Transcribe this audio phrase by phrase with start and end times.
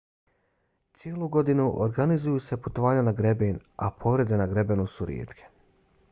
[0.99, 3.59] cijelu godinu organiziraju se putovanja na greben
[3.89, 5.47] a povrede na grebenu su rijetke